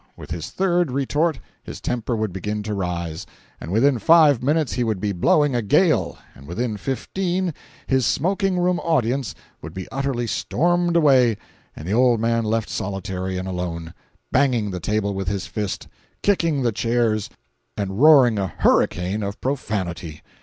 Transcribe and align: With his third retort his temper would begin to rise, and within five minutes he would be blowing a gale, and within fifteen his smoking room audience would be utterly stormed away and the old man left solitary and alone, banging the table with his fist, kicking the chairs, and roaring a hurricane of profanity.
With 0.17 0.31
his 0.31 0.49
third 0.49 0.89
retort 0.89 1.39
his 1.63 1.79
temper 1.79 2.15
would 2.15 2.33
begin 2.33 2.63
to 2.63 2.73
rise, 2.73 3.27
and 3.59 3.71
within 3.71 3.99
five 3.99 4.41
minutes 4.41 4.73
he 4.73 4.83
would 4.83 4.99
be 4.99 5.11
blowing 5.11 5.53
a 5.53 5.61
gale, 5.61 6.17
and 6.33 6.47
within 6.47 6.75
fifteen 6.75 7.53
his 7.85 8.03
smoking 8.03 8.57
room 8.57 8.79
audience 8.79 9.35
would 9.61 9.75
be 9.75 9.87
utterly 9.91 10.25
stormed 10.25 10.95
away 10.95 11.37
and 11.75 11.87
the 11.87 11.93
old 11.93 12.19
man 12.19 12.45
left 12.45 12.67
solitary 12.67 13.37
and 13.37 13.47
alone, 13.47 13.93
banging 14.31 14.71
the 14.71 14.79
table 14.79 15.13
with 15.13 15.27
his 15.27 15.45
fist, 15.45 15.87
kicking 16.23 16.63
the 16.63 16.71
chairs, 16.71 17.29
and 17.77 18.01
roaring 18.01 18.39
a 18.39 18.47
hurricane 18.47 19.21
of 19.21 19.39
profanity. 19.39 20.23